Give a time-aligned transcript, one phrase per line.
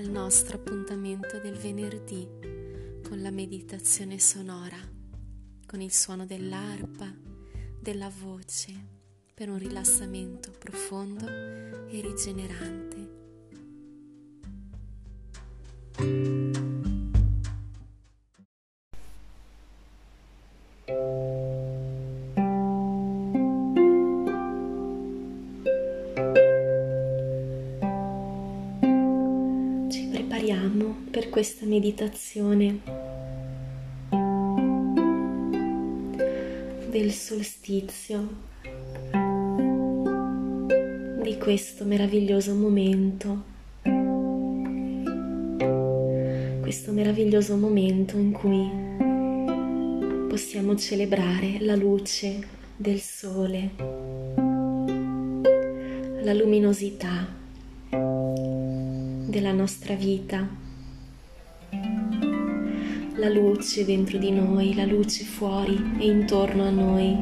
[0.00, 2.26] al nostro appuntamento del venerdì
[3.06, 4.78] con la meditazione sonora,
[5.66, 7.14] con il suono dell'arpa,
[7.78, 8.72] della voce,
[9.34, 13.19] per un rilassamento profondo e rigenerante.
[31.40, 32.80] Questa meditazione
[36.90, 38.28] del solstizio,
[41.22, 43.42] di questo meraviglioso momento,
[46.60, 48.68] questo meraviglioso momento in cui
[50.28, 53.70] possiamo celebrare la luce del sole,
[56.22, 57.26] la luminosità
[59.30, 60.59] della nostra vita
[63.20, 67.18] la luce dentro di noi, la luce fuori e intorno a noi.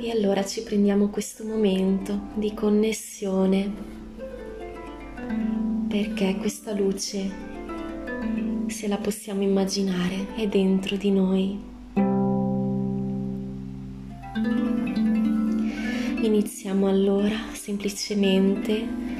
[0.00, 3.72] E allora ci prendiamo questo momento di connessione
[5.88, 7.28] perché questa luce,
[8.68, 11.60] se la possiamo immaginare, è dentro di noi.
[16.22, 19.11] Iniziamo allora semplicemente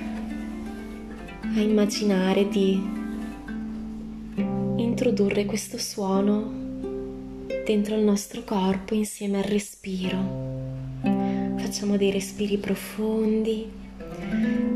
[1.55, 2.81] a immaginare di
[4.77, 6.61] introdurre questo suono
[7.67, 10.17] dentro il nostro corpo insieme al respiro.
[11.59, 13.71] Facciamo dei respiri profondi,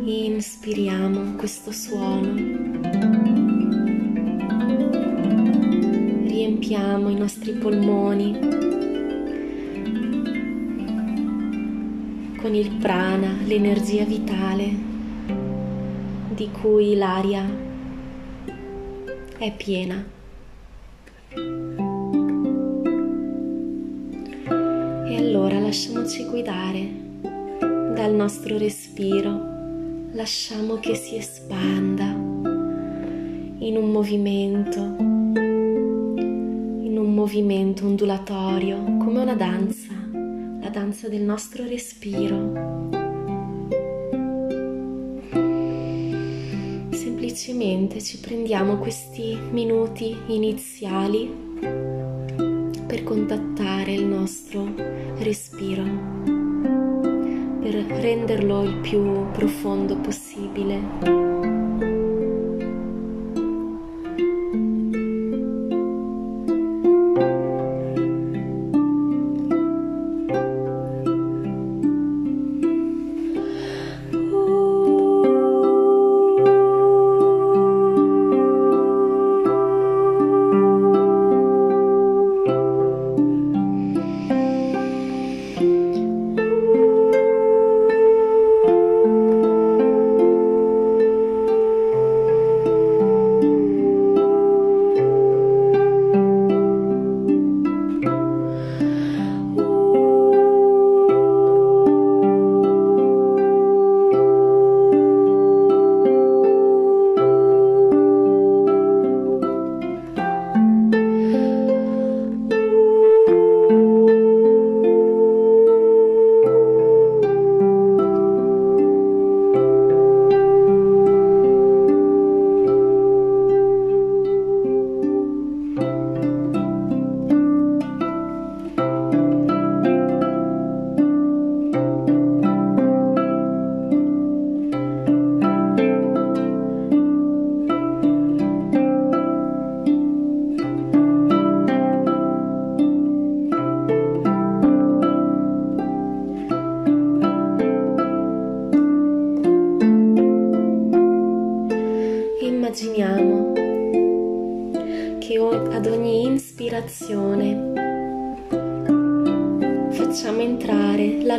[0.05, 2.34] inspiriamo questo suono,
[6.27, 8.38] riempiamo i nostri polmoni
[12.39, 14.86] con il prana, l'energia vitale
[16.36, 17.48] di cui l'aria
[19.39, 20.05] è piena.
[25.07, 27.05] E allora lasciamoci guidare
[27.95, 34.79] dal nostro respiro, lasciamo che si espanda in un movimento,
[35.39, 42.95] in un movimento ondulatorio, come una danza, la danza del nostro respiro.
[47.36, 51.30] Semplicemente ci prendiamo questi minuti iniziali
[52.86, 54.67] per contattare il nostro
[55.19, 55.83] respiro,
[57.61, 61.36] per renderlo il più profondo possibile.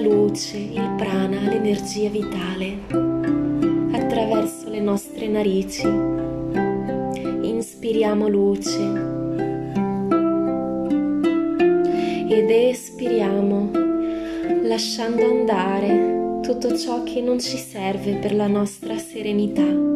[0.07, 2.77] Luce, il prana, l'energia vitale
[3.91, 5.85] attraverso le nostre narici.
[7.41, 9.25] Inspiriamo luce
[12.29, 13.71] ed espiriamo
[14.63, 19.95] lasciando andare tutto ciò che non ci serve per la nostra serenità.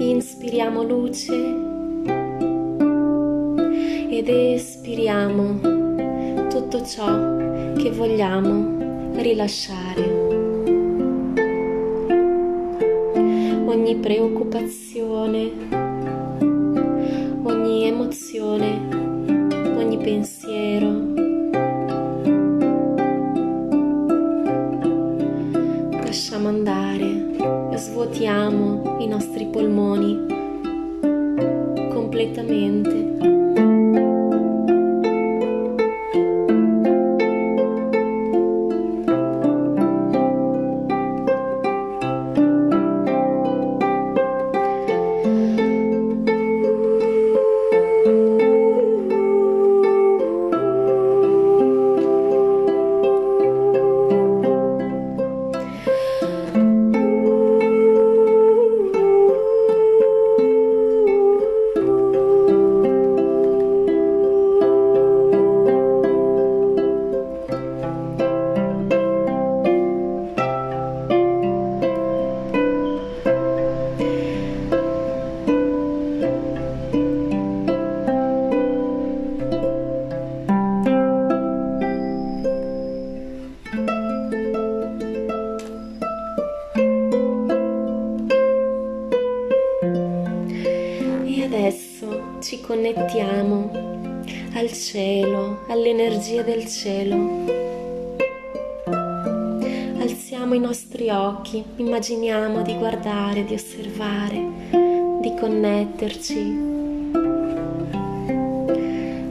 [0.00, 1.59] inspiriamo luce
[4.20, 5.60] ed espiriamo
[6.50, 7.06] tutto ciò
[7.74, 10.28] che vogliamo rilasciare.
[13.64, 15.50] Ogni preoccupazione,
[17.44, 18.88] ogni emozione,
[19.78, 20.88] ogni pensiero.
[26.04, 30.26] Lasciamo andare, svuotiamo i nostri polmoni
[31.90, 33.39] completamente.
[92.70, 93.68] Connettiamo
[94.54, 97.16] al cielo, all'energia del cielo.
[99.98, 104.40] Alziamo i nostri occhi, immaginiamo di guardare, di osservare,
[105.20, 106.58] di connetterci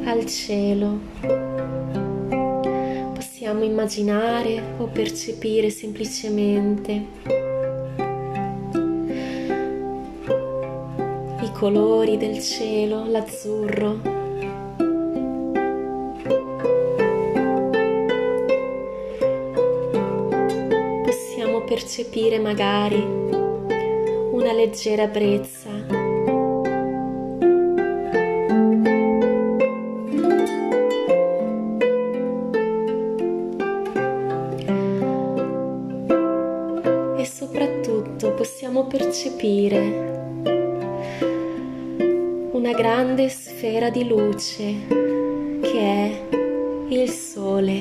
[0.03, 0.99] al cielo.
[3.13, 7.38] Possiamo immaginare o percepire semplicemente
[11.59, 13.99] colori del cielo, l'azzurro.
[21.03, 23.03] Possiamo percepire magari
[24.31, 25.69] una leggera brezza.
[37.17, 40.18] E soprattutto possiamo percepire
[42.69, 44.85] una grande sfera di luce
[45.59, 46.27] che è
[46.89, 47.73] il sole.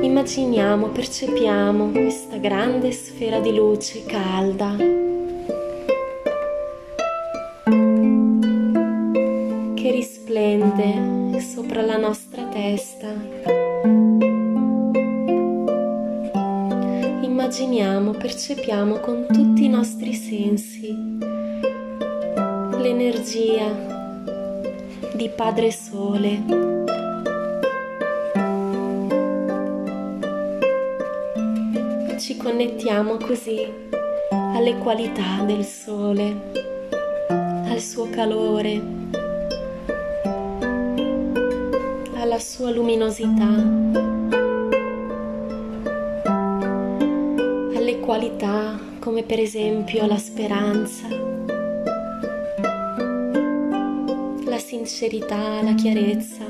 [0.00, 4.76] Immaginiamo, percepiamo questa grande sfera di luce calda
[9.74, 13.12] che risplende sopra la nostra testa.
[17.20, 20.73] Immaginiamo, percepiamo con tutti i nostri sensi
[25.24, 26.42] di Padre Sole.
[32.18, 33.66] Ci connettiamo così
[34.28, 36.50] alle qualità del Sole,
[37.30, 38.82] al suo calore,
[42.16, 43.48] alla sua luminosità,
[47.74, 51.33] alle qualità come per esempio la speranza
[54.84, 56.44] sincerità, la chiarezza.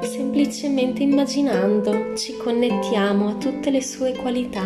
[0.00, 4.64] Semplicemente immaginando ci connettiamo a tutte le sue qualità.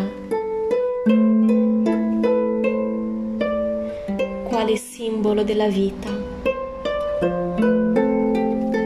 [4.47, 6.09] Quale simbolo della vita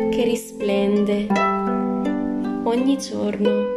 [0.10, 1.28] che risplende
[2.64, 3.76] ogni giorno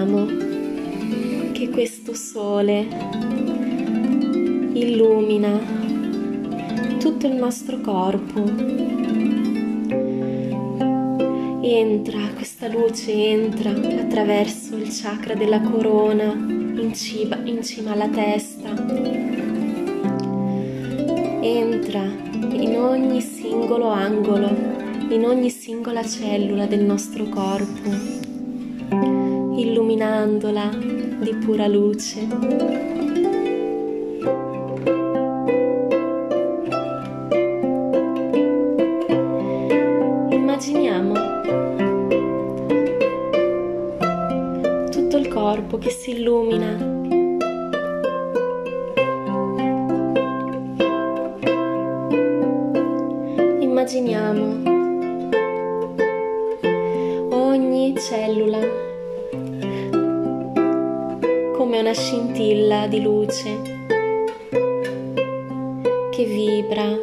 [0.00, 2.86] immaginiamo che questo sole
[4.72, 5.58] illumina
[6.98, 8.42] tutto il nostro corpo.
[11.62, 18.70] Entra, questa luce entra attraverso il chakra della corona in cima, in cima alla testa.
[21.42, 24.48] Entra in ogni singolo angolo,
[25.10, 28.20] in ogni singola cellula del nostro corpo
[29.56, 30.70] illuminandola
[31.20, 32.26] di pura luce.
[40.30, 41.14] Immaginiamo
[44.90, 46.98] tutto il corpo che si illumina
[53.80, 54.62] immaginiamo
[57.30, 58.89] ogni cellula
[61.80, 63.58] una scintilla di luce
[66.10, 66.94] che vibra,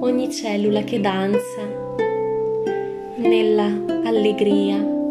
[0.00, 1.62] ogni cellula che danza
[3.16, 3.70] nella
[4.04, 5.03] allegria.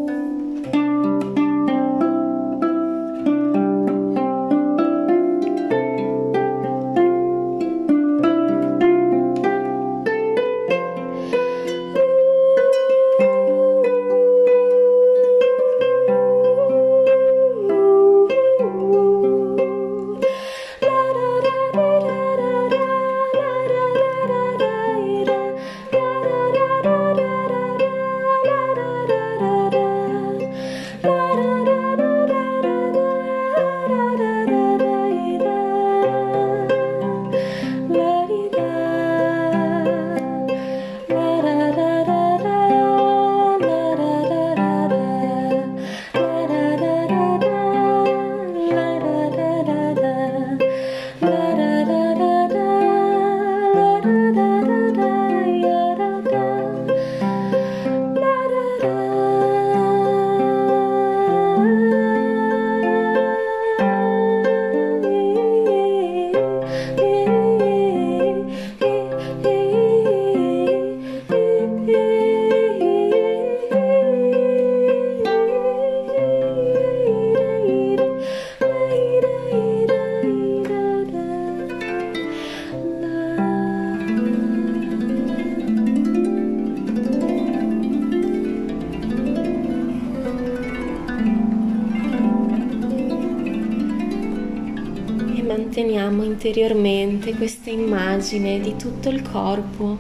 [96.34, 100.00] Interiormente questa immagine di tutto il corpo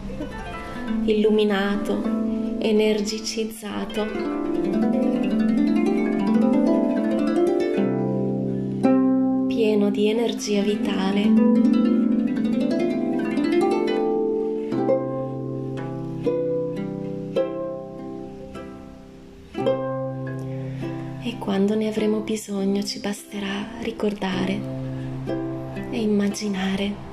[1.05, 2.01] illuminato,
[2.59, 4.51] energicizzato.
[9.47, 11.21] pieno di energia vitale.
[21.23, 24.82] E quando ne avremo bisogno ci basterà ricordare
[26.03, 27.12] immaginare